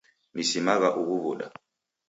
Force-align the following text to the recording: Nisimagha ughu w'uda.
Nisimagha 0.33 0.89
ughu 1.01 1.13
w'uda. 1.23 1.47